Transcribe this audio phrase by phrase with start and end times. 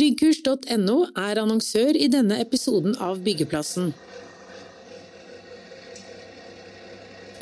[0.00, 3.90] Tryggkurs.no er annonsør i denne episoden av Byggeplassen.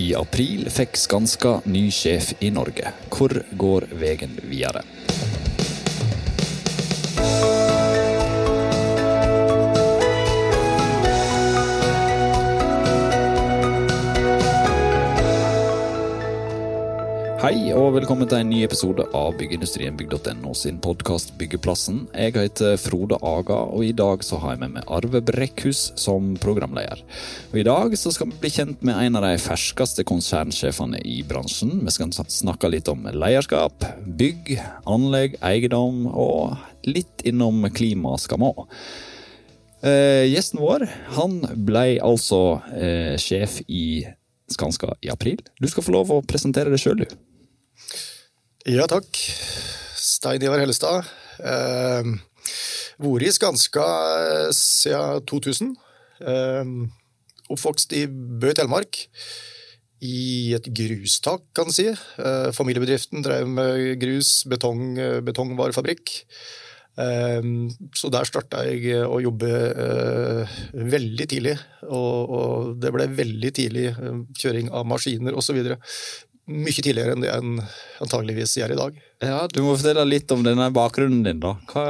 [0.03, 2.91] I april fikk Skanska ny sjef i Norge.
[3.15, 4.83] Hvor går veien videre?
[17.49, 22.03] Hei og velkommen til en ny episode av Byggeindustrien bygg.no sin podkast Byggeplassen.
[22.13, 26.35] Jeg heter Frode Aga, og i dag så har jeg med meg Arve Brekkhus som
[26.43, 27.01] programleder.
[27.49, 31.23] Og I dag så skal vi bli kjent med en av de ferskeste konsernsjefene i
[31.25, 31.73] bransjen.
[31.87, 34.51] Vi skal snakke litt om lederskap, bygg,
[34.85, 38.77] anlegg, eiendom og litt innom klima skal vi òg.
[39.89, 40.85] Eh, gjesten vår
[41.17, 44.05] han ble altså eh, sjef i
[44.53, 45.41] Skanska i april.
[45.57, 47.17] Du skal få lov å presentere deg sjøl, du.
[48.69, 49.09] Ja, takk.
[49.97, 51.07] Stein Ivar Hellestad.
[51.39, 52.09] Eh,
[52.99, 53.85] Vært i Skanska
[54.57, 55.75] siden 2000.
[56.21, 56.73] Eh,
[57.49, 59.05] oppvokst i Bø i Telemark.
[60.03, 61.89] I et grustak, kan en si.
[61.89, 66.25] Eh, familiebedriften drev med grus, betong, betongvarefabrikk.
[66.99, 67.43] Eh,
[67.95, 71.55] så der starta jeg å jobbe eh, veldig tidlig.
[71.87, 75.61] Og, det ble veldig tidlig eh, kjøring av maskiner osv
[76.49, 77.59] mye tidligere enn det en
[78.03, 78.99] antageligvis gjør i dag.
[79.25, 81.41] Ja, Du må fortelle litt om denne bakgrunnen din.
[81.43, 81.55] da.
[81.71, 81.85] Hva,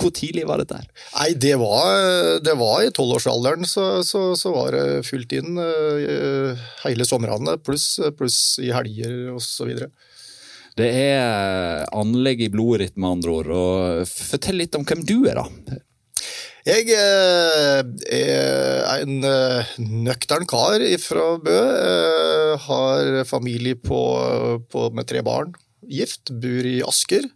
[0.00, 0.78] hvor tidlig var dette?
[0.80, 0.88] her?
[1.18, 6.56] Nei, Det var, det var i tolvårsalderen så, så, så, var det fullt inn uh,
[6.84, 9.74] hele somrene, pluss plus i helger osv.
[10.78, 13.50] Det er anlegg i blodet ditt, med andre ord.
[13.52, 15.80] og Fortell litt om hvem du er, da.
[16.70, 17.80] Jeg eh,
[18.14, 19.70] er en eh,
[20.06, 21.56] nøktern kar fra Bø.
[21.56, 23.98] Eh, har familie på,
[24.70, 25.50] på, med tre barn.
[25.90, 26.30] Gift.
[26.30, 27.26] Bor i Asker.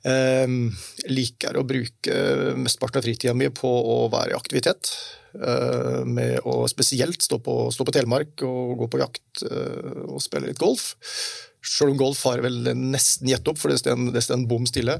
[0.00, 2.14] Liker å bruke
[2.56, 4.92] mesteparten av fritida mi på å være i aktivitet.
[6.08, 10.60] Med å spesielt stå på, stå på Telemark og gå på jakt og spille litt
[10.60, 10.94] golf.
[11.60, 14.96] Selv om golf har vel nesten gitt opp, for det står en bom stille.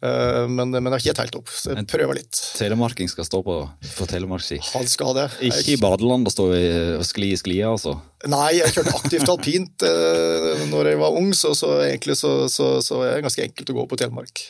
[0.00, 2.38] Uh, men, men det har ikke helt opp, så jeg prøver litt.
[2.56, 3.56] Telemarking skal stå på,
[3.98, 4.56] på telemarkski?
[4.72, 5.26] Han skal det.
[5.50, 7.98] Ikke i badeland og stå og skli i sklia, altså?
[8.32, 12.78] Nei, jeg kjørte aktivt alpint uh, når jeg var ung, så, så egentlig så, så,
[12.84, 14.46] så er det ganske enkelt å gå på Telemark.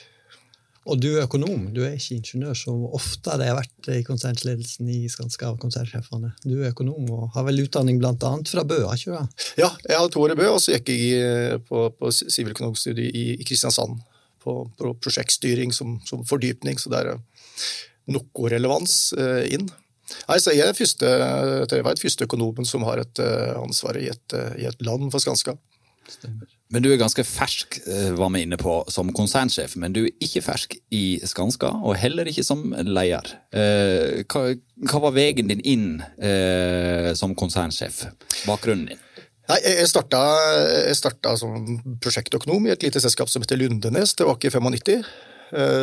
[0.89, 4.89] Og du er økonom, du er ikke ingeniør, som ofte det har vært i konsernledelsen
[4.89, 6.33] i Skanska av konsernsjefene.
[6.41, 8.15] Du er økonom og har vel utdanning bl.a.
[8.49, 9.43] fra Bø, har ikke du?
[9.61, 13.13] Ja, jeg har to år i Bø, og så gikk jeg eh, på, på siviløkonomstudiet
[13.13, 14.01] i, i Kristiansand.
[14.41, 17.19] På, på prosjektstyring som, som, fordypning, så det er
[18.09, 19.69] noe relevans eh, inn.
[20.31, 21.11] Nei, så Jeg er første,
[21.69, 25.13] jeg vet, første økonomen som har et uh, ansvar i et, uh, i et land
[25.13, 25.55] for Skanska.
[26.09, 26.49] Stemmer.
[26.71, 29.75] Men du er ganske fersk, eh, var vi inne på, som konsernsjef.
[29.77, 33.33] Men du er ikke fersk i Skanska, og heller ikke som leder.
[33.51, 34.43] Eh, hva,
[34.87, 35.89] hva var veien din inn
[36.23, 38.05] eh, som konsernsjef?
[38.47, 39.01] Bakgrunnen din?
[39.51, 40.21] Nei, Jeg starta,
[40.87, 41.65] jeg starta som
[41.99, 44.15] prosjektøkonom i et lite selskap som heter Lundenes.
[44.15, 45.03] Ikke i 95.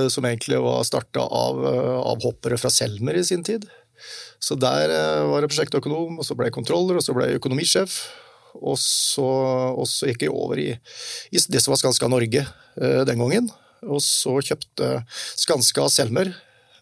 [0.07, 3.65] Som egentlig var starta av hoppere fra Selmer i sin tid.
[4.39, 4.87] Så der
[5.27, 7.97] var jeg prosjektøkonom, og så ble jeg kontroller, og så ble jeg økonomisjef.
[8.57, 9.27] Og så,
[9.77, 13.51] og så gikk jeg over i, i, det som var Skanska Norge eh, den gangen.
[13.85, 15.03] Og så kjøpte
[15.37, 16.33] Skanska Selmer,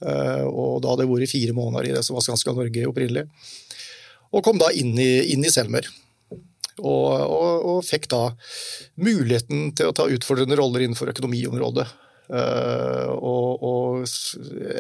[0.02, 3.28] eh, og da hadde jeg vært fire måneder i det som var Skanska Norge opprinnelig.
[4.36, 5.88] Og kom da inn i, inn i Selmer.
[6.76, 8.34] Og, og, og, fikk da
[9.00, 11.86] muligheten til å ta utfordrende roller innenfor økonomiområdet.
[12.26, 14.08] Uh, og, og,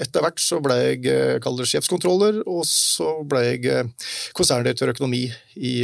[0.01, 5.27] etter hvert så ble jeg eh, kaller sjefskontroller, og så ble jeg eh, konserndirektør økonomi
[5.55, 5.77] i,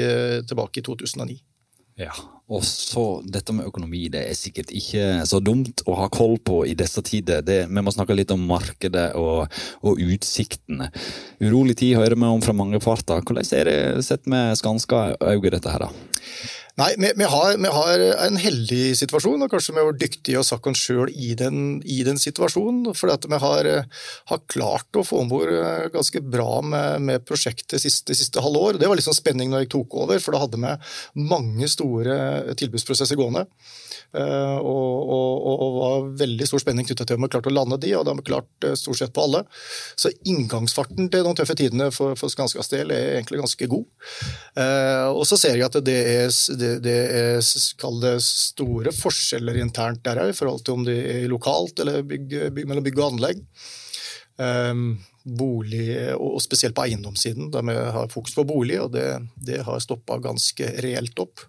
[0.49, 1.37] tilbake i 2009.
[1.99, 2.13] Ja,
[2.49, 6.63] og så dette med økonomi, det er sikkert ikke så dumt å ha koll på
[6.65, 7.43] i disse tider.
[7.45, 9.51] Det, vi må snakke litt om markedet og,
[9.85, 10.89] og utsiktene.
[11.43, 13.21] Urolig tid hører vi om fra mange parter.
[13.21, 15.91] Hvordan er det sett med Skanska øye dette her, da?
[16.81, 20.39] Nei, vi, vi, har, vi, har, en heldig situasjon, og kanskje vi har vært dyktige
[20.39, 22.95] og satt oss sjøl i, i, den situasjonen.
[22.97, 23.69] For vi har,
[24.31, 28.63] har, klart å få om bord eh, ganske bra med, med prosjektet siste, siste halve
[28.71, 28.81] år.
[28.81, 32.17] Det var litt sånn spenning når jeg tok over, for da hadde vi mange store
[32.57, 33.45] tilbudsprosesser gående.
[34.11, 37.93] Og, og, og, var veldig stor spenning knyttet til om vi klarte å lande de,
[37.95, 39.45] og det har vi klart stort sett på alle.
[39.95, 43.87] Så inngangsfarten til de tøffe tidene for, for Skanskas del er egentlig ganske god.
[45.15, 47.39] Og så ser jeg at det er, det, det er
[48.01, 52.67] det store forskjeller internt der i forhold til om det er lokalt eller bygg, bygg,
[52.67, 53.45] mellom bygg og anlegg.
[54.41, 54.85] Um,
[55.21, 55.85] bolig,
[56.17, 59.05] og spesielt på eiendomssiden, der vi har fokus på bolig, og det,
[59.37, 61.43] det har stoppa ganske reelt opp.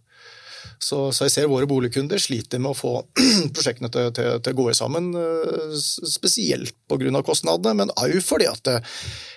[0.82, 2.94] Så, så, jeg ser våre boligkunder sliter med å få
[3.55, 7.23] prosjektene til, til, til å gå sammen, eh, spesielt pga.
[7.23, 8.75] kostnadene, men òg fordi at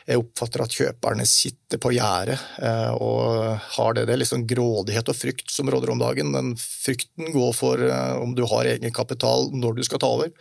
[0.05, 4.05] jeg oppfatter at kjøperne sitter på gjerdet eh, og har det.
[4.05, 6.33] Det liksom grådighet og frykt som råder om dagen.
[6.35, 10.33] Den frykten går for eh, om du har egenkapital når du skal ta over,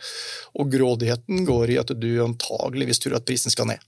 [0.53, 3.81] og grådigheten går i at du antageligvis tror at prisen skal ned.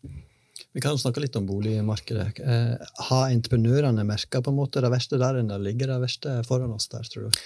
[0.77, 2.37] Vi kan snakke litt om boligmarkedet.
[2.37, 7.01] Eh, har entreprenørene merka det verste der enn det ligger det verste foran oss der,
[7.01, 7.39] tror du?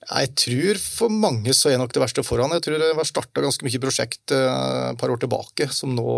[0.00, 2.50] Jeg tror for mange så er nok det verste foran.
[2.56, 6.08] Jeg tror det var starta ganske mye prosjekt eh, et par år tilbake som nå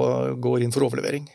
[0.40, 1.29] går inn for overlevering.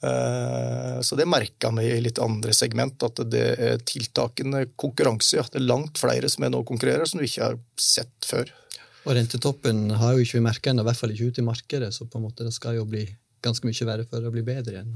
[0.00, 5.44] Eh, så det merka vi i litt andre segment, at det er tiltakende konkurranse.
[5.44, 8.48] At det er langt flere som er nå konkurrerer, som du ikke har sett før.
[9.04, 11.92] Og Rentetoppen har jo ikke vi merka ennå, i hvert fall ikke ute i markedet.
[11.92, 13.04] Så på en måte det skal jo bli
[13.44, 14.94] ganske mye verre for å bli bedre igjen.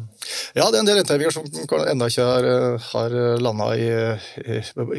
[0.57, 1.47] Ja, det er en del rentehevinger som
[1.81, 2.49] ennå ikke har,
[2.91, 3.69] har landa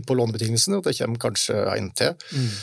[0.07, 0.79] på lånebetingelsene.
[0.79, 2.15] og Det kommer kanskje en til.
[2.31, 2.53] Mm.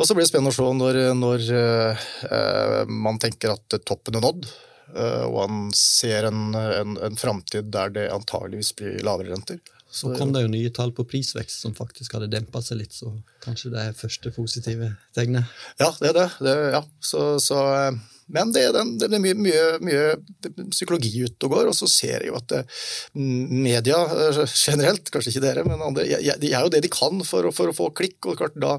[0.00, 4.24] Og så blir det spennende å se når, når uh, man tenker at toppen er
[4.24, 4.48] nådd,
[4.96, 9.60] uh, og man ser en, en, en framtid der det antageligvis blir lavere renter.
[9.92, 13.10] Så kom det jo nye tall på prisvekst som faktisk hadde dempa seg litt, så
[13.44, 15.50] kanskje det er første positive tegnet?
[15.76, 16.28] Ja, det er det.
[16.46, 16.80] det ja.
[17.04, 21.56] Så, så uh, men det er, den, det er mye, mye, mye, psykologi ute og
[21.56, 22.82] går, og så ser jeg jo at eh,
[23.18, 23.98] media
[24.28, 27.72] eh, generelt, kanskje ikke dere, men andre, de er jo det de kan for, for
[27.72, 28.20] å få klikk.
[28.26, 28.78] og klart da,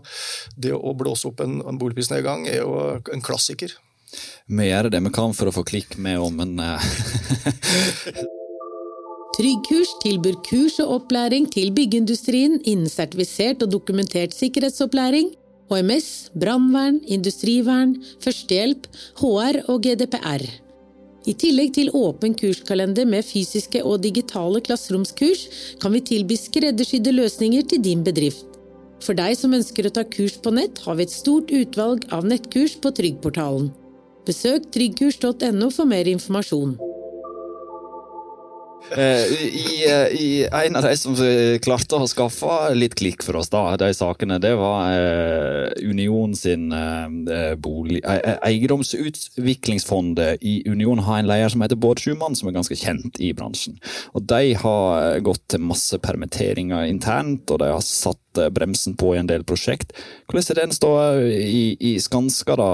[0.55, 2.77] Det å blåse opp en, en boligprisnedgang er jo
[3.13, 3.75] en klassiker.
[4.45, 6.89] Vi gjør det vi kan for å få klikk med om en eh,
[9.33, 15.31] Tryggkurs tilbyr kurs og opplæring til byggeindustrien innen sertifisert og dokumentert sikkerhetsopplæring
[15.73, 18.85] HMS, brannvern, industrivern, førstehjelp,
[19.19, 20.45] HR og GDPR.
[21.23, 25.45] I tillegg til åpen kurskalender med fysiske og digitale klasseromskurs,
[25.79, 28.45] kan vi tilby skreddersydde løsninger til din bedrift.
[29.03, 32.27] For deg som ønsker å ta kurs på nett, har vi et stort utvalg av
[32.27, 33.71] nettkurs på Tryggportalen.
[34.27, 36.77] Besøk tryggkurs.no for mer informasjon.
[38.91, 41.15] Eh, I, eh, I, en av de som
[41.63, 46.71] klarte å skaffe litt klikk for oss, da, de sakene, det var eh, Union sin
[46.75, 48.01] eh, bolig...
[48.03, 53.13] Eh, eiendomsutviklingsfondet i Union har en leder som heter Bård Schumann, som er ganske kjent
[53.24, 53.75] i bransjen.
[54.13, 58.22] Og De har gått til masse permitteringer internt, og de har satt
[58.56, 59.94] bremsen på i en del prosjekt.
[60.30, 62.57] Hvordan er den ståa i, i, Skanska?
[62.59, 62.69] da?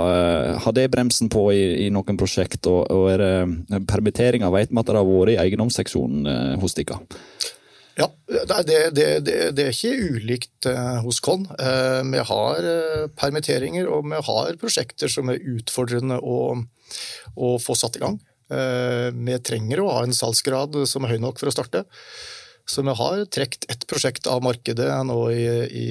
[0.64, 2.68] Har det bremsen på i, i noen prosjekt?
[2.70, 6.30] Og, og er det permitteringer vet vi at det har vært i eiendomsseksjonen?
[6.30, 7.00] eh, hos dere?
[8.00, 11.46] Ja, det, det, det, det, er ikke ulikt eh, hos Kon.
[11.60, 12.70] Eh, vi har
[13.20, 16.56] permitteringer og vi har prosjekter som er utfordrende å,
[17.36, 18.20] å få satt i gang.
[18.50, 21.84] Vi trenger å ha en salgsgrad som er høy nok for å starte.
[22.70, 25.86] Så vi har trukket ett prosjekt av markedet nå i, i,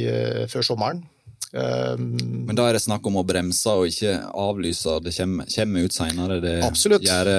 [0.51, 1.03] før sommeren.
[1.49, 4.99] Um, Men da er det snakk om å bremse og ikke avlyse?
[5.01, 6.37] Det kommer, kommer ut seinere?
[6.45, 7.07] Det absolutt.
[7.07, 7.31] gjør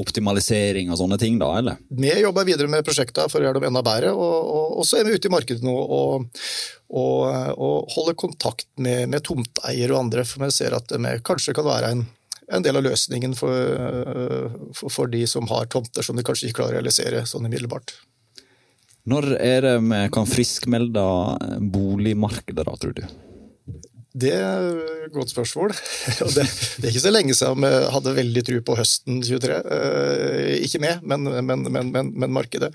[0.00, 1.48] optimalisering og sånne ting, da?
[1.62, 1.80] eller?
[1.88, 4.12] Vi jobber videre med prosjektene for å gjøre dem enda bedre.
[4.12, 6.28] Og, og, og så er vi ute i markedet nå og,
[6.92, 7.16] og,
[7.56, 11.70] og holder kontakt med, med tomteiere og andre, for vi ser at vi kanskje kan
[11.70, 12.06] være en,
[12.52, 13.76] en del av løsningen for,
[14.76, 17.96] for, for, de som har tomter som de kanskje ikke klarer å realisere sånn umiddelbart.
[19.10, 21.04] Når er det vi kan friskmelde
[21.74, 23.04] boligmarkedet, da, tror du?
[24.14, 24.68] Det er
[25.08, 25.74] et godt spørsmål.
[26.36, 29.58] Det, er ikke så lenge siden vi hadde veldig tro på høsten 23.
[29.74, 32.70] Eh, ikke med, men, men, men, men, markedet.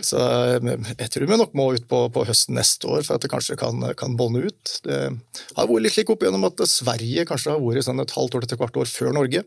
[0.00, 0.18] Så
[0.56, 3.30] eh, jeg tror vi nok må ut på, på høsten neste år for at det
[3.30, 4.74] kanskje kan, kan bånde ut.
[4.88, 8.40] Det har vært litt slik opp igjennom at Sverige kanskje har vært sånn et halvt
[8.40, 9.44] år til et kvart år før Norge.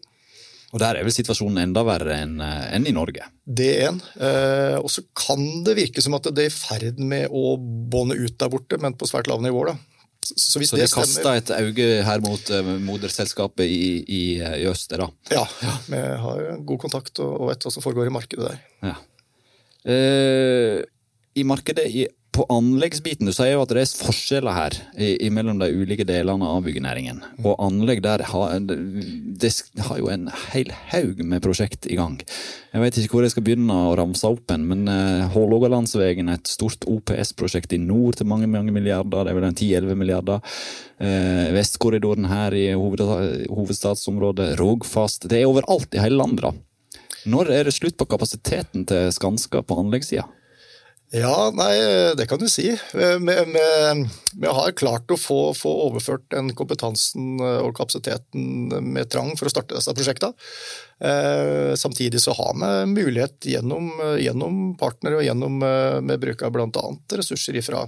[0.71, 3.27] Og Der er vel situasjonen enda verre enn eh, en i Norge?
[3.43, 4.01] Det er en.
[4.15, 8.15] Eh, og så kan det virke som at det er i ferd med å bånde
[8.15, 9.73] ut der borte, men på svært lave nivåer.
[9.73, 9.91] da.
[10.21, 14.67] Så, hvis så det, det kaster et øye her mot uh, moderselskapet i, i, i
[14.69, 14.93] øst?
[14.93, 15.09] da?
[15.33, 18.59] Ja, ja, vi har god kontakt og, og vet hva som foregår i markedet der.
[18.85, 18.95] Ja.
[19.91, 20.77] Eh,
[21.41, 25.57] I markedet i på anleggsbiten, du sier jo at det er forskjeller her i, mellom
[25.59, 27.19] de ulike delene av byggenæringen.
[27.43, 29.51] Og anlegg der har, det
[29.88, 32.21] har jo en hel haug med prosjekt i gang.
[32.71, 36.47] Jeg vet ikke hvor jeg skal begynne å ramse opp en, men uh, Hålogalandsvegen et
[36.47, 39.27] stort OPS-prosjekt i nord til mange mange milliarder.
[39.27, 40.57] Det er vel en 10-11 milliarder.
[41.03, 43.03] Uh, Vestkorridoren her i hoved,
[43.51, 44.53] hovedstadsområdet.
[44.61, 45.27] Rogfast.
[45.27, 46.47] Det er overalt i hele landet.
[46.47, 47.01] da.
[47.31, 50.31] Når er det slutt på kapasiteten til Skanska på anleggssida?
[51.12, 51.74] Ja, nei,
[52.15, 52.70] det kan du si.
[52.72, 59.51] Vi har klart å få, få, overført den kompetansen og kapasiteten med trang for å
[59.51, 60.32] starte disse prosjektene.
[61.03, 63.91] Eh, samtidig så har vi mulighet gjennom,
[64.24, 65.60] gjennom partnere og gjennom
[66.08, 66.86] Vi bruker bl.a.
[67.20, 67.84] ressurser fra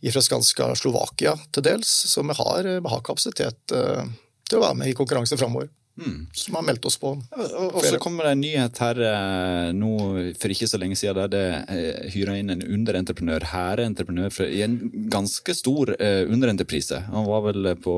[0.00, 4.08] Skanska Slovakia til dels, så vi har, vi har kapasitet eh,
[4.48, 5.68] til å være med i konkurranse framover.
[6.00, 6.26] Mm.
[6.32, 7.12] Som har meldt oss på.
[7.36, 9.92] Og så kommer det en nyhet her eh, nå
[10.40, 11.44] for ikke så lenge siden der det
[11.74, 14.78] eh, hyra inn en underentreprenør, hærentreprenør, i en
[15.12, 17.02] ganske stor eh, underentreprise.
[17.12, 17.96] Han var vel på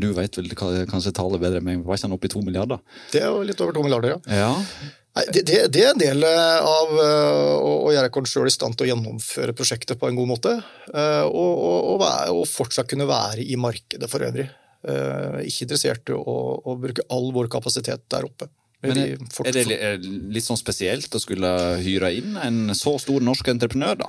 [0.00, 2.78] du vet vel kanskje tallet bedre men var ikke han oppe i to milliarder?
[3.10, 4.40] Det er jo litt over to milliarder, ja.
[4.42, 4.90] ja.
[5.18, 8.78] Nei, det, det, det, er en del av å, å gjøre oss sjøl i stand
[8.78, 10.52] til å gjennomføre prosjektet på en god måte.
[10.94, 12.04] Og, og, og,
[12.36, 14.46] og fortsatt kunne være i markedet for øvrig.
[14.80, 18.48] Eh, ikke interessert i å, å, bruke all vår kapasitet der oppe.
[18.80, 19.18] Men er,
[19.52, 21.50] det litt sånn spesielt å skulle
[21.84, 24.08] hyre inn en så stor norsk entreprenør, da?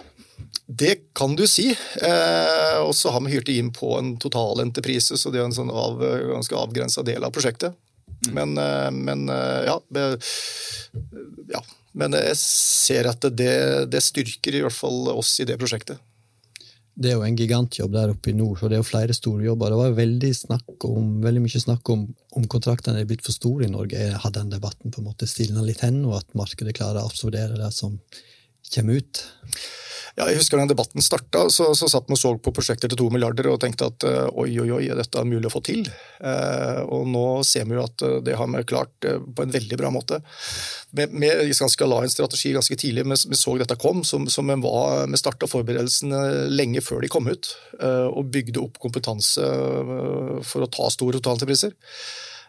[0.71, 1.73] Det kan du si.
[1.75, 5.73] Eh, og så har vi hyrt inn på en totalentreprise, så det er en sånn
[5.75, 7.75] av, ganske avgrensa del av prosjektet.
[8.29, 8.31] Mm.
[8.37, 9.77] Men, eh, men eh, ja,
[11.51, 11.61] ja,
[11.97, 15.99] Men jeg ser at det, det styrker i hvert fall oss i det prosjektet
[16.95, 19.45] det er jo en gigantjobb der oppe i nord, så det er jo flere store
[19.45, 19.71] jobber.
[19.71, 20.31] Det var veldig,
[20.89, 23.99] om, veldig mye snakk om om kontraktene er blitt for store i Norge.
[24.23, 27.59] Har den debatten på en måte stilna litt hen, og at markedet klarer å absorbere
[27.59, 27.97] det som
[28.71, 29.23] kommer ut?
[30.17, 32.99] Ja, jeg husker da debatten starta, så, så satt vi og så på prosjekter til
[32.99, 35.85] to milliarder og tenkte at uh, oi, oi, oi, er dette mulig å få til?
[36.19, 39.79] Uh, og nå ser vi jo at uh, det har vi klart på en veldig
[39.79, 40.19] bra måte.
[40.91, 44.51] Vi, vi skal la en strategi ganske tidlig, vi, vi så dette kom, som, som
[44.51, 49.45] vi starta forberedelsene lenge før de kom ut, og bygde opp kompetanse
[50.47, 51.73] for å ta store totalentrepriser.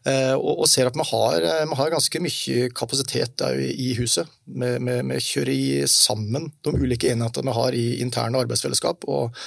[0.03, 4.31] Eh, og, ser at vi har, man har ganske mye kapasitet i huset.
[4.47, 9.39] Vi, kjører i sammen de ulike enhetene vi har i interne arbeidsfellesskap, og,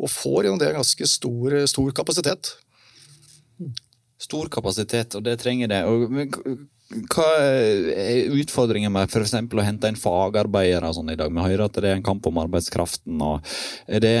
[0.00, 2.56] og får gjennom det ganske stor, stor, kapasitet.
[4.20, 5.84] Stor kapasitet, og det trenger det.
[5.86, 9.36] Og, hva er utfordringen med f.eks.
[9.38, 11.30] å hente inn fagarbeidere sånn i dag?
[11.30, 13.20] Vi hører at det er en kamp om arbeidskraften.
[13.22, 13.46] og
[13.86, 14.16] Er det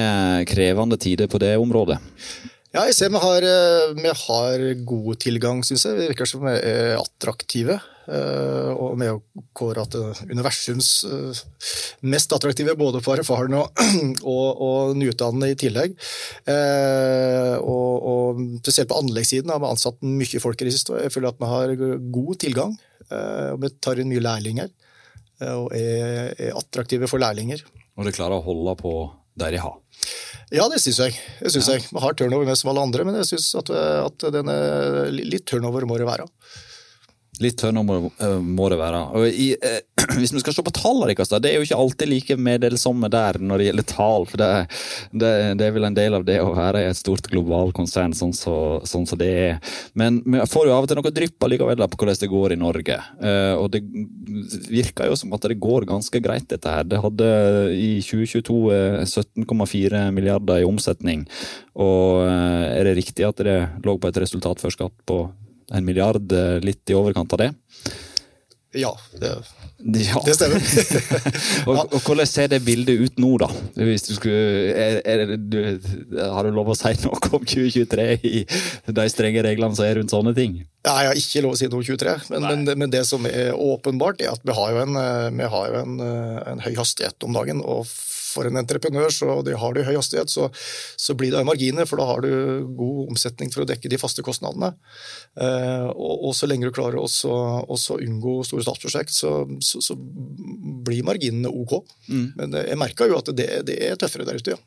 [0.52, 1.98] krevende tider på det området?
[2.70, 5.96] Ja, jeg ser vi har, eh, vi har god tilgang, syns jeg.
[5.98, 7.80] Vi virker som vi er attraktive.
[8.10, 11.40] Og og er jo kåret til universums eh,
[12.02, 13.82] mest attraktive, både for erfarne og,
[14.34, 15.98] og, og nyutdannede i tillegg.
[17.58, 20.94] Og, og spesielt på anleggssiden har vi ansatt mye folk i det siste.
[20.94, 21.74] Jeg føler at vi har
[22.14, 22.78] god tilgang.
[23.10, 24.70] Og vi tar inn mye lærlinger.
[25.50, 27.66] Og er, er attraktive for lærlinger.
[27.98, 28.94] Og dere klarer å holde på
[29.34, 29.78] der dere har?
[30.50, 31.14] Ja, det syns jeg.
[31.38, 31.78] Det synes ja.
[31.78, 31.86] jeg.
[31.94, 34.56] Man har turnover med som alle andre, men jeg syns at, at denne,
[35.14, 36.26] litt turnover må det være.
[37.40, 38.10] Litt tønnere må,
[38.44, 39.00] må det være.
[39.30, 39.80] I, eh,
[40.18, 43.38] hvis vi skal se på tallene deres, det er jo ikke alltid like meddelsomme der
[43.40, 44.26] når det gjelder tall.
[44.28, 44.50] for det,
[45.12, 48.34] det, det, er vel en del av det å være et stort globalt konsern sånn
[48.36, 49.74] som så, sånn så det er.
[49.98, 52.60] Men vi får jo av og til noe drypp allikevel på hvordan det går i
[52.60, 53.00] Norge.
[53.24, 53.82] Eh, og det
[54.70, 56.86] virker jo som at det går ganske greit, dette her.
[56.88, 57.28] Det hadde
[57.76, 58.60] i 2022
[59.06, 61.24] 17,4 milliarder i omsetning.
[61.80, 65.22] Og er det riktig at det lå på et resultat før skatt på
[65.70, 67.50] en milliard, eh, litt i overkant av det?
[68.70, 69.30] Ja, det,
[69.82, 70.20] ja.
[70.22, 70.62] det stemmer.
[71.68, 73.48] og, og, hvordan ser det bildet ut nå, da?
[73.74, 75.58] Hvis du skulle, er, er, du,
[76.20, 80.14] har du lov å si noe om 2023 i de strenge reglene som er rundt
[80.14, 80.60] sånne ting?
[80.86, 83.26] Nei, jeg har ikke lov å si noe om 2023, men, men, men, det som
[83.26, 85.02] er åpenbart, er at vi har jo en,
[85.34, 85.98] vi har jo en,
[86.54, 87.64] en høy hastighet om dagen.
[87.66, 87.90] og
[88.30, 90.48] for en entreprenør, så det har du høy hastighet, så,
[91.00, 92.30] så blir det marginer, for da har du
[92.78, 94.72] god omsetning for å dekke de faste kostnadene.
[95.40, 97.08] Eh, og, og, så lenge du klarer å
[98.00, 99.98] unngå store statsprosjekt, så, så, så,
[100.80, 101.80] blir marginene ok.
[102.08, 102.26] Mm.
[102.38, 104.60] Men jeg merka jo at det, det, er tøffere der ute, ja.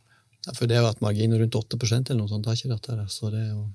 [0.47, 3.07] ja for det har vært marginer margin rundt 8% eller noe sånt, har ikke dette
[3.11, 3.65] så det er jo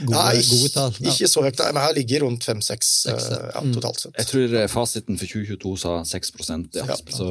[0.00, 0.94] Gode, Nei, gode tall.
[0.98, 1.12] Ja.
[1.12, 3.18] Ikke så høyt, men her ligger rundt 5-6 eh,
[3.52, 3.74] ja, mm.
[3.76, 4.14] totalt sett.
[4.18, 6.32] Jeg tror eh, fasiten for 2022 sa 6
[6.78, 6.86] ja.
[6.88, 7.28] ja så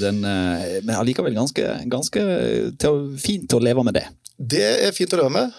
[0.00, 2.24] den, eh, Men allikevel ganske, ganske
[2.82, 4.06] til, fint å leve med det.
[4.42, 5.52] Det er fint å leve med.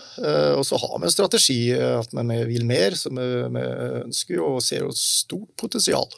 [0.58, 3.64] Og så har vi en strategi at vi vil mer, som vi
[4.02, 6.10] ønsker og ser et stort potensial.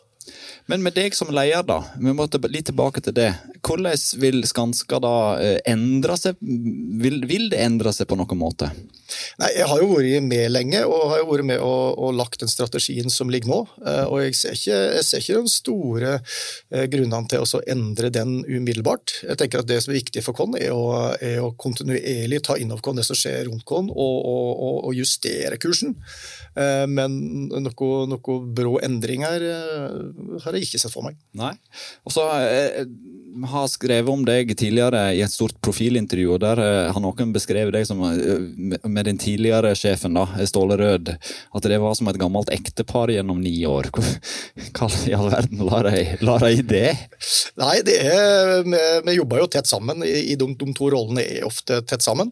[0.65, 3.29] Men med deg som leder, da, vi må litt tilbake til det.
[3.65, 6.39] Hvordan vil Skanska da eh, endre seg?
[6.41, 8.71] Vil, vil, det endre seg på noen måte?
[9.39, 12.41] Nei, Jeg har jo vært med lenge og har jo vært med og, og lagt
[12.41, 13.59] den strategien som ligger nå.
[13.85, 18.09] Eh, og jeg ser ikke, jeg ser ikke de store eh, grunnene til å endre
[18.13, 19.19] den umiddelbart.
[19.29, 20.73] Jeg tenker at Det som er viktig for oss, er,
[21.21, 24.97] er, å kontinuerlig ta inn over oss det som skjer rundt oss, og, og, og
[24.97, 25.93] justere kursen.
[26.55, 27.15] Men
[27.51, 29.43] noe, noe brå endringer
[30.43, 31.17] har jeg ikke sett for meg.
[31.37, 31.53] Nei.
[32.07, 32.85] Og så eh,
[33.51, 37.75] har skrevet om deg tidligere i et stort profilintervju, og der eh, har noen beskrevet
[37.75, 42.19] deg som, eh, med den tidligere sjefen, da, Ståle Rød, at det var som et
[42.21, 43.91] gammelt ektepar gjennom ni år.
[44.75, 46.93] Hva i all verden lar de i det?
[47.59, 50.05] Nei, det er, vi, vi jobber jo tett sammen.
[50.05, 52.31] I, i de, de, to rollene er ofte tett sammen.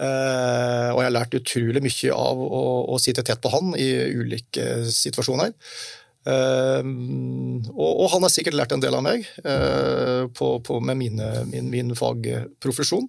[0.00, 2.60] Eh, og jeg har lært utrolig mye av å,
[2.94, 5.54] å sitte tett på han i ulike situasjoner.
[6.20, 6.84] Uh,
[7.72, 11.28] og, og, han har sikkert lært en del av meg uh, på, på, med mine,
[11.48, 13.06] min, min fagprofesjon.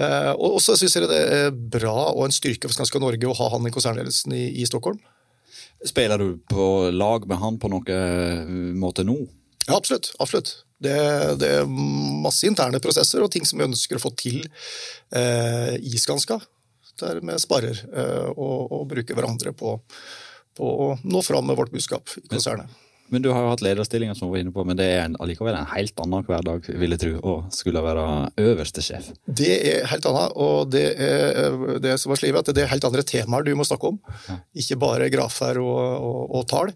[0.00, 3.36] Uh, og så syns jeg det er bra og en styrke for Skanska Norge å
[3.36, 5.00] ha han i konsernledelsen i, i, Stockholm.
[5.84, 9.18] Spiller du på lag med han på noen måte nå?
[9.66, 10.12] Ja, absolutt.
[10.22, 10.54] absolutt.
[10.82, 10.96] Det,
[11.38, 14.40] det, er masse interne prosesser og ting som vi ønsker å få til
[15.12, 16.38] i Skanska.
[17.02, 17.82] Der vi sparer
[18.30, 19.74] og, og bruker hverandre på
[20.58, 22.70] på å nå fram med vårt budskap i konsernet.
[23.12, 25.16] Men, du har jo hatt lederstillinger, som vi var inne på, men det er en,
[25.20, 28.04] allikevel en helt annen hverdag, vil jeg tro, å skulle være
[28.40, 29.10] øverste sjef?
[29.28, 33.04] Det er helt annet, og det er det som var slivet, det er helt andre
[33.04, 33.98] temaer du må snakke om.
[34.30, 34.38] Ja.
[34.64, 36.72] Ikke bare grafer og, og, og tall.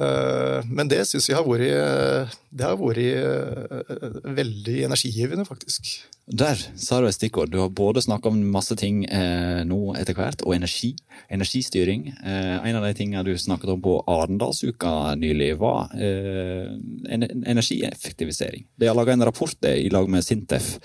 [0.00, 5.92] Eh, men det syns jeg har vært, det har vært eh, veldig energigivende, faktisk.
[6.30, 7.50] Der sa du et stikkord.
[7.50, 10.92] Du har både snakka om masse ting eh, nå etter hvert, og energi.
[11.30, 12.06] Energistyring.
[12.22, 16.70] Eh, en av de tingene du snakket om på Arendalsuka nylig, var eh,
[17.10, 18.64] energieffektivisering.
[18.78, 20.76] De har laga en rapport i lag med Sintef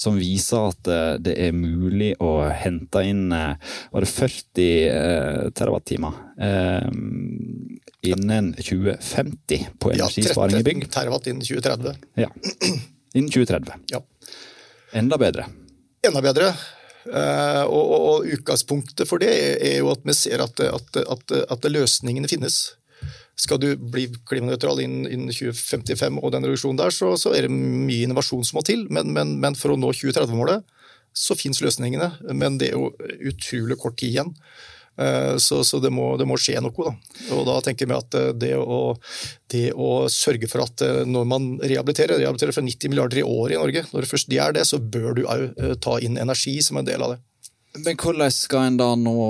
[0.00, 6.14] som viser at eh, det er mulig å hente inn var det 40 terawattimer
[8.06, 10.84] innen 2050 på energisparing i bygg.
[10.84, 12.08] Ja, 13 terawatt innen 2030.
[12.22, 12.30] Ja,
[13.14, 13.86] innen 2030.
[13.92, 14.02] Ja.
[14.96, 15.46] Enda bedre.
[16.06, 16.54] Enda bedre.
[17.06, 19.30] Uh, og, og, og, utgangspunktet for det
[19.62, 22.56] er jo at vi ser at, at, at, at løsningene finnes.
[23.36, 27.52] Skal du bli klimanøytral innen, innen 2055 og den reduksjonen der, så, så, er det
[27.52, 28.86] mye innovasjon som må til.
[28.90, 30.64] Men, men, men for å nå 2030-målet
[31.16, 32.10] så finnes løsningene.
[32.32, 32.90] Men det er jo
[33.28, 34.32] utrolig kort tid igjen.
[34.98, 36.72] Eh, så, så det, må, det, må, skje noe.
[36.72, 36.94] Da.
[37.36, 38.96] Og da tenker vi at eh, det å,
[39.52, 43.56] det å, sørge for at eh, når man rehabiliterer, rehabiliterer for 90 milliarder i året
[43.56, 45.48] i Norge, når det først gjør det, så bør du òg
[45.84, 47.22] ta inn energi som en del av det.
[47.76, 49.20] Men hvordan skal en da nå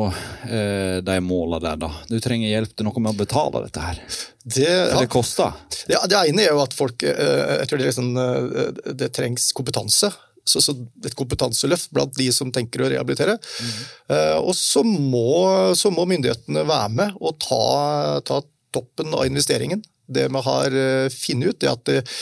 [0.47, 1.89] eh, de målene der, da?
[2.07, 3.99] Du trenger hjelp til noe med å betale dette her?
[4.45, 5.01] Det, ja.
[5.01, 5.57] det koster?
[5.91, 8.15] Ja, det ene er jo at folk jeg tror det, liksom,
[9.03, 10.13] det trengs kompetanse
[10.49, 13.37] så, så, et kompetanseløft blant de som tenker å rehabilitere.
[13.37, 13.73] Mm.
[14.13, 15.29] Uh, og så må,
[15.79, 17.63] så må, myndighetene være med og ta,
[18.27, 18.43] ta,
[18.77, 19.83] toppen av investeringen.
[20.07, 22.21] Det vi har uh, funnet ut, er at uh,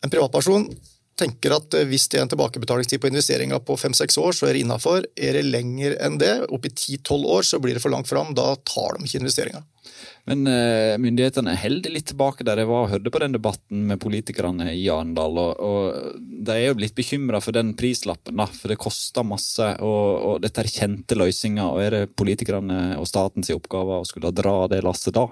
[0.00, 0.68] en privatperson
[1.20, 4.64] tenker at hvis det er en tilbakebetalingstid på investeringa på fem-seks år, så er det
[4.64, 5.06] innafor.
[5.16, 8.34] Er det lenger enn det, oppi ti-tolv år, så blir det for langt fram.
[8.36, 9.62] Da tar de ikke investeringa.
[10.28, 14.00] Men uh, myndighetene holder litt tilbake der jeg var og hørte på den debatten med
[14.02, 15.40] politikerne i Arendal.
[15.40, 19.72] Og, og, de er jo blitt bekymra for den prislappen, da, for det koster masse.
[19.84, 21.64] Og, og dette er kjente løsninger.
[21.66, 25.26] og Er det politikerne og statens oppgave å skulle dra det lasset da?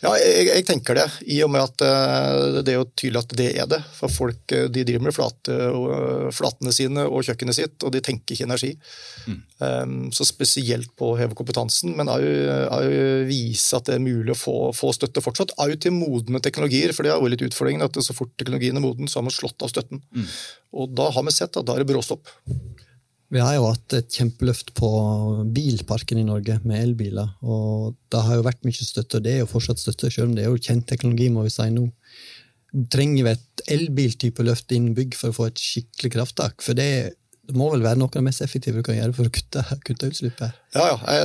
[0.00, 3.34] Ja, jeg, jeg, tenker det, i og med at uh, det er jo tydelig at
[3.36, 3.80] det er det.
[3.98, 8.02] For folk uh, de driver med flate, uh, flatene sine og kjøkkenet sitt, og de
[8.04, 8.72] tenker ikke energi.
[9.28, 9.38] Mm.
[9.60, 12.24] Um, så spesielt på å heve kompetansen, men òg
[13.28, 15.52] vise at det er mulig å få, få støtte fortsatt.
[15.60, 18.84] Òg til modne teknologier, for det er jo litt utfordringen at så fort teknologien er
[18.84, 20.00] moden, så har man slått av støtten.
[20.16, 20.30] Mm.
[20.80, 22.32] Og da har vi sett at da er det bråstopp.
[23.30, 24.88] Vi har jo hatt et kjempeløft på
[25.54, 27.30] bilparken i Norge med elbiler.
[27.46, 30.34] og Det har jo vært mye støtte, og det er jo fortsatt støtte, selv om
[30.34, 31.28] det er jo kjent teknologi.
[31.30, 31.86] må vi si nå.
[32.90, 36.62] Trenger vi et elbiltype løft innen bygg for å få et skikkelig krafttak?
[36.62, 37.14] For det,
[37.50, 39.62] det må vel være noe av det mest effektive du kan gjøre for å kutte,
[39.86, 40.58] kutte utslippet?
[40.76, 41.16] Ja, ja.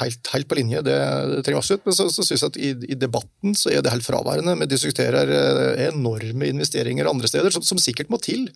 [0.00, 0.82] Helt, helt, på linje.
[0.86, 0.96] Det,
[1.32, 1.84] det trenger vi absolutt.
[1.88, 4.56] Men så, så synes jeg at i, i, debatten så er det helt fraværende.
[4.62, 8.48] Vi diskuterer eh, enorme investeringer andre steder, som, som sikkert må til.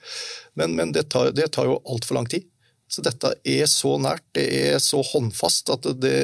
[0.58, 2.48] Men, men det, tar, det tar jo altfor lang tid.
[2.92, 6.16] Så dette er så nært, det er så håndfast, at det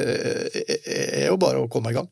[0.85, 2.09] er jo bare å komme i gang.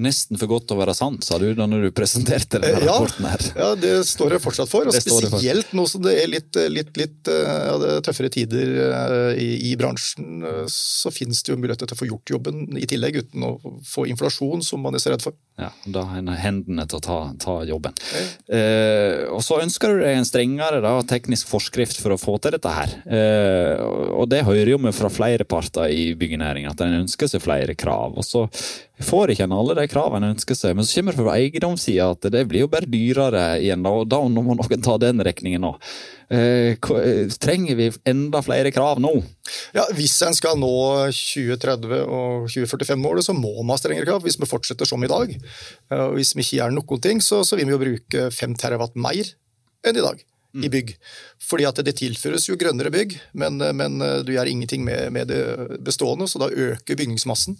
[0.00, 3.26] Nesten for godt til å være sant, sa du da du presenterte denne ja, rapporten.
[3.28, 3.42] her.
[3.58, 4.88] Ja, det står jeg fortsatt for.
[4.88, 7.74] Og spesielt nå som det er litt, litt, litt ja,
[8.04, 12.08] tøffere tider eh, i, i, bransjen, eh, så finnes det jo muligheter til å få
[12.08, 13.52] gjort jobben i tillegg, uten å
[13.84, 15.36] få inflasjon, som man er så redd for.
[15.60, 17.92] Ja, Da har en hendene til å ta, ta jobben.
[18.16, 18.22] Ja.
[18.56, 22.56] Eh, og Så ønsker du deg en strengere da, teknisk forskrift for å få til
[22.56, 22.96] dette her.
[23.04, 23.82] Eh,
[24.16, 27.76] og Det hører jo vi fra flere parter i byggenæringen, at en ønsker seg flere
[27.76, 28.16] krav.
[28.16, 28.46] og så
[29.06, 30.74] får ikke en alle de kravene en ønsker seg.
[30.76, 34.20] Men så kommer det fra eiendomssida at det blir jo bare dyrere igjen, og da
[34.22, 35.92] må noen ta den regningen òg.
[36.32, 36.78] Eh,
[37.42, 39.12] trenger vi enda flere krav nå?
[39.76, 40.72] Ja, Hvis en skal nå
[41.12, 44.24] 2030- og 2045-målet, så må man ha strengere krav.
[44.24, 45.32] Hvis vi fortsetter som i dag.
[45.36, 48.60] Eh, og hvis vi ikke gjør noen ting, så, så vil vi jo bruke 5
[48.60, 49.34] terawatt mer
[49.84, 50.92] enn i dag i bygg.
[51.40, 55.78] Fordi at det tilføres jo grønnere bygg, men, men du gjør ingenting med, med, det
[55.80, 57.56] bestående, så da øker bygningsmassen.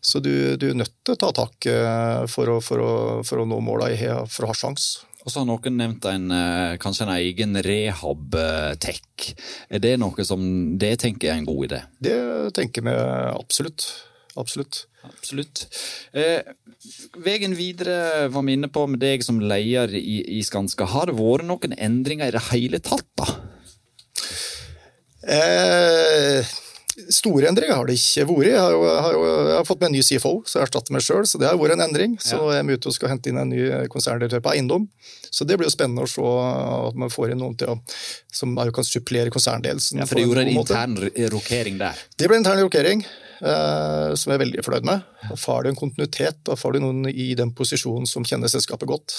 [0.00, 1.66] Så du, du er nødt til å ta tak
[2.30, 2.94] for å, for å,
[3.26, 3.90] for å nå måla
[4.30, 5.06] for å ha sjanse.
[5.26, 9.32] Og så har noen nevnt en, eh, kanskje en egen rehab-tech.
[9.68, 11.80] Er det noe som det tenker er en god idé?
[11.98, 12.18] Det
[12.54, 12.94] tenker vi
[13.34, 13.88] absolutt.
[14.38, 14.84] Absolutt.
[15.02, 15.66] Absolutt.
[16.14, 16.46] Eh,
[17.18, 20.86] veien videre var vi inne på med deg som leder i, i Skanska.
[20.86, 23.26] Har det vært noen endringer i det hele tatt, da?
[25.26, 26.54] Eh,
[27.12, 28.46] Store endringer har det ikke vært.
[28.48, 30.96] Jeg har, jo, har jo, jeg har fått med en ny CFO, så jeg erstatter
[30.96, 31.26] meg sjøl.
[31.28, 32.16] Så det har vært en endring.
[32.22, 32.56] Så ja.
[32.56, 34.88] jeg er ute og skal hente inn en ny konserndirektør på eiendom.
[35.28, 37.76] Så det blir jo spennende å se at man får inn noen til å,
[38.32, 40.00] som kan supplere konsernledelsen.
[40.00, 40.98] Ja, for det gjorde en intern
[41.36, 42.02] rokering der?
[42.16, 43.04] Det ble en intern rokering.
[43.36, 45.04] Eh, som jeg er veldig fornøyd med.
[45.28, 48.88] Da får du en kontinuitet, da får du noen i den posisjonen som kjenner selskapet
[48.88, 49.16] godt.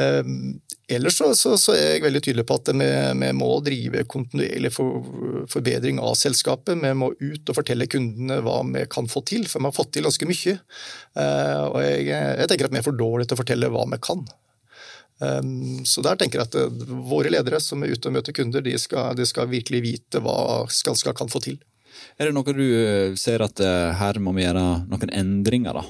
[0.00, 0.24] Eh,
[0.96, 2.88] ellers så, så, så, er jeg veldig tydelig på at vi,
[3.20, 5.06] vi må drive kontinuerlig for,
[5.50, 6.78] forbedring av selskapet.
[6.82, 9.92] Vi må ut og fortelle kundene hva vi kan få til, for vi har fått
[9.96, 10.54] til ganske mye.
[11.18, 14.00] Uh, og jeg, jeg, tenker at vi er for dårlige til å fortelle hva vi
[14.08, 14.24] kan.
[15.20, 18.64] Um, så der tenker jeg at uh, våre ledere som er ute og møter kunder,
[18.64, 21.60] de skal, de skal virkelig vite hva Skanska kan få til.
[22.16, 25.88] Er det noe du ser at uh, her må vi gjøre noen endringer, da?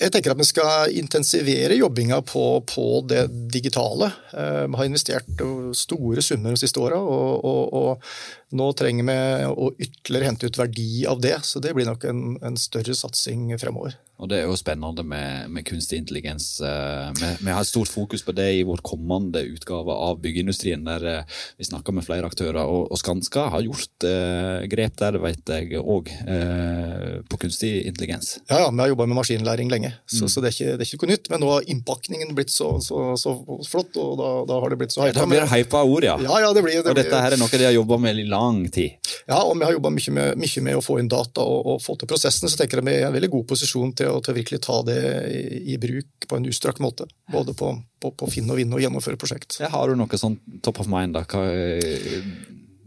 [0.00, 4.08] Jeg tenker at vi skal intensivere jobbinga på, på det digitale.
[4.32, 5.42] Eh, vi har investert
[5.76, 8.12] store summer de siste åra, og, og, og,
[8.56, 11.36] nå trenger vi å ytterligere hente ut verdi av det.
[11.46, 13.98] Så det blir nok en, en større satsing fremover.
[14.20, 16.58] Og Det er jo spennende med, med kunstig intelligens.
[16.60, 21.06] Eh, vi, vi, har stort fokus på det i vår kommende utgave av byggeindustrien, der
[21.08, 22.60] eh, vi snakker med flere aktører.
[22.68, 28.36] Og, og Skanska har gjort eh, grep der, vet jeg òg, eh, på kunstig intelligens.
[28.50, 30.30] Ja, ja vi har jobba med maskinlæring lenge, så, mm.
[30.32, 31.30] så det, er ikke, det, er ikke, noe nytt.
[31.32, 33.34] Men nå har innpakningen blitt så, så, så
[33.68, 35.18] flott, og da, da, har det blitt så hypa.
[35.20, 36.16] Da blir det hypa ord, ja.
[36.24, 38.26] ja, ja det blir, det og dette her er noe de har jobba med i
[38.30, 39.12] lang tid.
[39.26, 41.98] Ja, og vi har jobba mye, mye, med å få inn data og, og få
[42.00, 44.34] til prosessene, så tenker jeg vi er i en veldig god posisjon til å, til
[44.34, 47.08] å virkelig ta det i, i bruk på en utstrakt måte.
[47.30, 49.60] Både på, på, på finne og vinne og gjennomføre prosjekt.
[49.62, 51.26] Ja, har du noe sånn top of mind, da?
[51.28, 51.46] Hva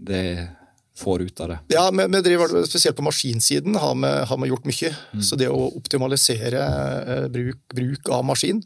[0.04, 0.24] det
[0.98, 1.58] får ut av det?
[1.74, 4.94] Ja, vi, driver, Spesielt på maskinsiden har vi, har vi gjort mye.
[5.14, 5.24] Mm.
[5.26, 8.64] Så det å optimalisere eh, bruk, bruk, av maskin,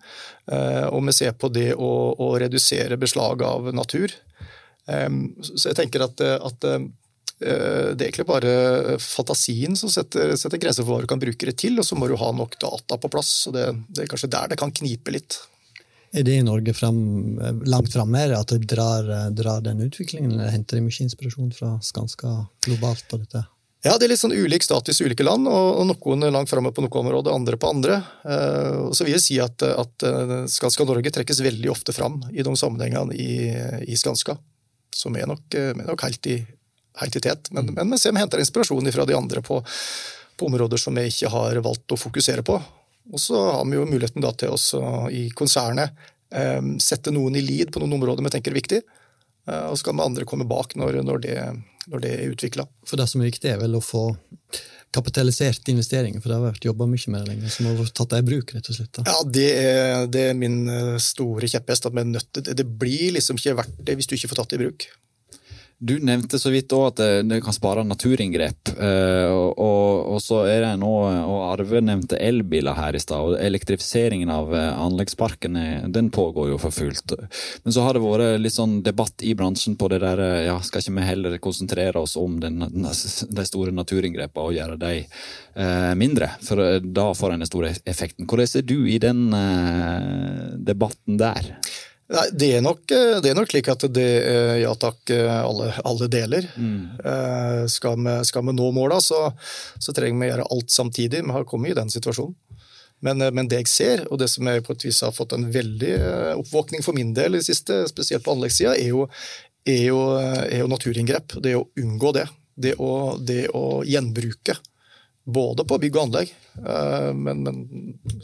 [0.52, 4.16] eh, og vi ser på det å, å redusere beslag av natur.
[4.88, 5.12] Eh,
[5.42, 6.72] så jeg tenker at, at
[7.38, 11.50] Eh, det er egentlig bare fantasien som setter, setter grenser for hva du kan bruke
[11.50, 13.32] det til, og så må du ha nok data på plass.
[13.50, 15.40] og det, det er kanskje der det kan knipe litt.
[16.16, 16.98] Er det i Norge frem,
[17.68, 22.34] langt framme at det drar, drar, den utviklingen, eller henter de mye inspirasjon fra Skanska
[22.66, 23.44] globalt på dette?
[23.86, 26.84] Ja, det er litt sånn ulik status i ulike land, og noen langt framme på
[26.84, 28.00] noe område, andre på andre.
[28.26, 32.44] Eh, så vil jeg si at, at eh, Skanska Norge trekkes veldig ofte fram i
[32.44, 33.52] de sammenhengene i,
[33.86, 34.36] i Skanska,
[34.96, 36.40] som er nok, er nok helt i
[37.02, 37.52] helt i tet.
[37.52, 39.62] Men, men vi henter inspirasjon fra de andre på,
[40.38, 42.60] på, områder som vi ikke har valgt å fokusere på.
[43.14, 45.96] Og så har vi jo muligheten da til å i konsernet
[46.34, 48.82] eh, sette noen i lead på noen områder vi tenker er viktig.
[49.48, 51.38] Eh, og så kan vi andre komme bak når, når, det,
[51.88, 52.68] når det, er utvikla.
[52.88, 54.10] For det som er viktig, er vel å få
[54.96, 57.50] kapitalisert investeringer, for det har vært jobba mye med det lenge.
[57.54, 58.94] som har tatt det i bruk, rett og slett.
[58.96, 59.04] Da.
[59.08, 61.90] Ja, det er, det er, min eh, store kjepphest.
[61.90, 64.66] at nødt, Det blir liksom ikke verdt det hvis du ikke får tatt det i
[64.66, 64.88] bruk.
[65.80, 68.72] Du nevnte så vidt òg at det kan spare naturinngrep.
[68.82, 73.36] Eh, og, og, og, så er det nå, og Arve nevnte elbiler her i stad.
[73.36, 75.60] og Elektrifiseringen av eh, anleggsparken
[75.94, 77.14] den pågår jo for fullt.
[77.64, 80.82] Men så har det vært litt sånn debatt i bransjen på det der ja, Skal
[80.82, 86.34] ikke vi heller konsentrere oss om den, de store naturinngrepene og gjøre de eh, mindre?
[86.42, 88.26] For da får en den store effekten.
[88.26, 91.54] Hvordan ser du i den eh, debatten der?
[92.08, 95.28] Nei, det er, nok, eh, det er nok slik at det er ja takk, eh,
[95.28, 96.46] alle, alle deler.
[96.56, 96.78] Mm.
[97.04, 99.26] Eh, skal, vi, skal, vi, nå måla, så,
[99.76, 101.26] så, trenger vi å gjøre alt samtidig.
[101.26, 102.38] Vi har kommet i den situasjonen.
[103.04, 105.44] Men, men, det jeg ser, og det som jeg på et vis har fått en
[105.54, 105.92] veldig
[106.40, 109.20] oppvåkning for min del i det siste, spesielt på anleggssida, er,
[109.68, 109.92] er,
[110.48, 111.36] er, jo naturinngrep.
[111.44, 112.26] Det å unngå det.
[112.58, 112.90] Det å,
[113.22, 114.56] det å gjenbruke.
[115.28, 116.30] Både på bygg og anlegg,
[116.62, 117.58] eh, men, men,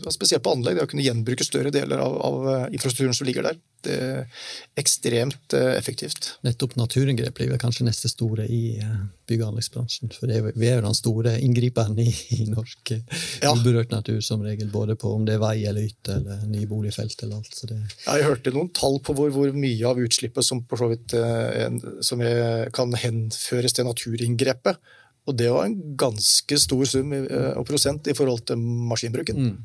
[0.08, 0.78] spesielt på anlegg.
[0.78, 3.58] Det å kunne gjenbruke større deler av, av, eh, infrastrukturen som ligger der.
[3.84, 4.46] Det er
[4.80, 6.30] ekstremt eh, effektivt.
[6.48, 8.78] Nettopp naturinngrep blir kanskje neste store i
[9.28, 10.14] bygg- og anleggsbransjen.
[10.16, 13.52] For er, vi er jo den store inngriperen i, i norsk ja.
[13.52, 14.72] uberørt natur som regel.
[14.72, 17.52] Både på om det er vei eller hytte eller nye boligfelt eller alt.
[17.52, 17.82] Så det...
[18.08, 21.20] jeg hørte noen tall på hvor, hvor mye av utslippet som, vidt,
[22.00, 24.80] som er, kan henføres til naturinngrepet.
[25.28, 28.60] Og det var en ganske stor sum eh, og prosent i forhold til
[28.92, 29.40] maskinbruken.
[29.40, 29.56] Mm.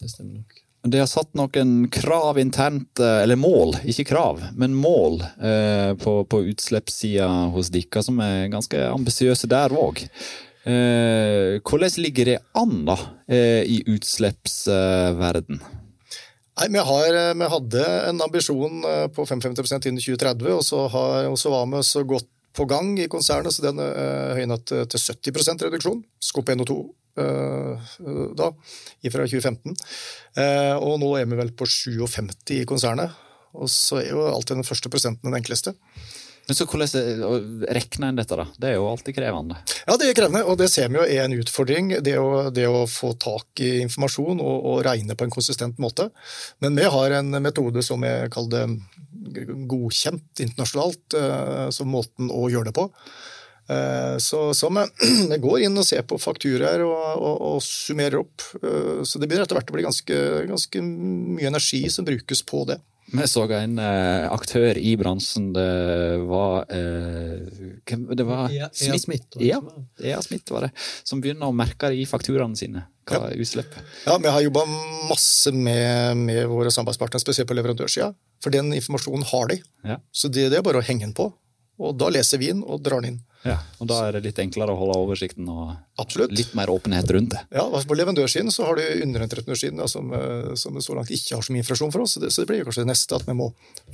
[0.00, 0.60] Det stemmer nok.
[0.84, 6.18] Det har satt noen krav internt, eh, eller mål, ikke krav, men mål eh, på,
[6.28, 10.04] på utslippssida hos dere som er ganske ambisiøse der òg.
[10.64, 12.96] Eh, hvordan ligger det an da,
[13.28, 15.60] eh, i utslippsverden?
[16.54, 18.80] Nei, vi, har, eh, vi, hadde en ambisjon
[19.12, 22.92] på 55% innen 2030, og så, har, og så var vi så godt på gang
[23.02, 26.04] i konsernet, så den uh, høynet til 70% reduksjon.
[26.22, 26.82] Skop 1 og 2
[27.14, 27.78] Eh,
[28.34, 28.48] da,
[29.12, 29.76] fra 2015.
[30.36, 33.14] Eh, og nå er vi vel på 57 i konsernet.
[33.54, 35.76] Og så er jo alltid den første prosenten den enkleste.
[36.46, 38.46] Men så Hvordan regner en dette, da?
[38.60, 39.56] Det er jo alltid krevende?
[39.86, 41.94] Ja, det er krevende, og det ser vi jo er en utfordring.
[42.04, 46.10] Det å, det å få tak i informasjon og, og, regne på en konsistent måte.
[46.64, 48.64] Men vi har en metode som er det
[49.70, 52.90] godkjent internasjonalt, eh, som måten å gjøre det på.
[53.68, 58.44] Eh, så, så vi, går inn og ser på fakturaer og, og, og, summerer opp.
[58.60, 60.18] Eh, så det begynner etter hvert å bli ganske,
[60.50, 62.80] ganske mye energi som brukes på det.
[63.12, 65.50] Vi så en uh, aktør i bransjen.
[65.54, 65.66] Det
[66.28, 69.38] var uh, Det var Ea, Ea Smith.
[69.44, 69.60] Ja,
[70.00, 70.72] Ea Smith var det.
[71.04, 72.86] Som begynner å merke det i fakturaene sine.
[73.04, 73.74] Hva er utslipp?
[74.06, 74.64] Ja, vi har jobba
[75.10, 78.14] masse med, med, våre samarbeidspartnere, spesielt på leverandørsida.
[78.42, 79.60] For den informasjonen har de.
[79.84, 79.98] Ja.
[80.12, 81.28] Så det, det er bare å henge den på.
[81.84, 83.22] Og da leser vi den og drar den inn.
[83.44, 86.32] Ja, og Da er det litt enklere å holde oversikten og Absolutt.
[86.32, 87.42] litt mer åpenhet rundt det.
[87.52, 91.36] Ja, altså På leverandørsiden så har du underentreprenørsiden ja, som, eh, som, så langt ikke
[91.36, 92.16] har så mye infrasjon for oss.
[92.16, 93.50] Så det, blir kanskje det neste at vi må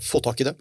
[0.06, 0.54] få tak i det.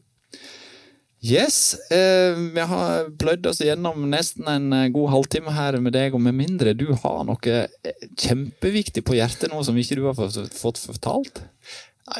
[1.20, 6.16] Yes, eh, vi har pløyd oss gjennom nesten en eh, god halvtime her med deg,
[6.16, 10.16] og med mindre du har noe eh, kjempeviktig på hjertet nå som ikke du har
[10.16, 11.44] fått fortalt?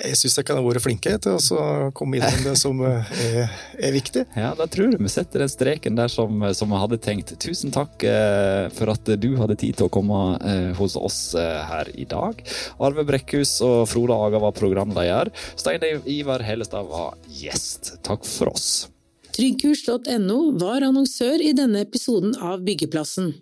[0.04, 3.14] Jeg syns jeg kan ha vært flinke til å komme inn med det som eh,
[3.26, 4.26] er, er, viktig.
[4.38, 7.34] Ja, Da tror jeg vi setter den streken der som, som vi hadde tenkt.
[7.42, 11.90] Tusen takk eh, for at du hadde tid til å komme eh, hos oss her
[11.98, 12.44] i dag.
[12.78, 15.34] Arve Brekkhus og Frode Aga var programleder.
[15.60, 17.96] Stein Ivar Hellestad var gjest.
[18.06, 18.88] Takk for oss.
[19.36, 23.34] Tryggkurs.no var annonsør i denne episoden av Byggeplassen.